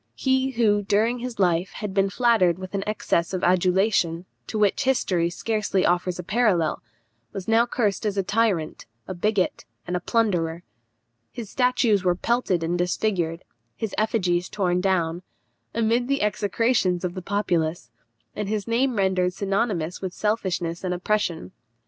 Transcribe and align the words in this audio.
He 0.15 0.49
who, 0.49 0.81
during 0.81 1.19
his 1.19 1.37
life, 1.37 1.73
had 1.73 1.93
been 1.93 2.09
flattered 2.09 2.57
with 2.57 2.73
an 2.73 2.83
excess 2.87 3.35
of 3.35 3.43
adulation, 3.43 4.25
to 4.47 4.57
which 4.57 4.85
history 4.85 5.29
scarcely 5.29 5.85
offers 5.85 6.17
a 6.17 6.23
parallel, 6.23 6.81
was 7.33 7.47
now 7.47 7.67
cursed 7.67 8.07
as 8.07 8.17
a 8.17 8.23
tyrant, 8.23 8.87
a 9.07 9.13
bigot, 9.13 9.63
and 9.85 9.95
a 9.95 9.99
plunderer. 9.99 10.63
His 11.31 11.51
statues 11.51 12.03
were 12.03 12.15
pelted 12.15 12.63
and 12.63 12.79
disfigured; 12.79 13.43
his 13.75 13.93
effigies 13.95 14.49
torn 14.49 14.81
down, 14.81 15.21
amid 15.71 16.07
the 16.07 16.23
execrations 16.23 17.03
of 17.05 17.13
the 17.13 17.21
populace, 17.21 17.91
and 18.35 18.49
his 18.49 18.67
name 18.67 18.95
rendered 18.95 19.33
synonymous 19.33 20.01
with 20.01 20.13
selfishness 20.15 20.83
and 20.83 20.95
oppression. 20.95 21.51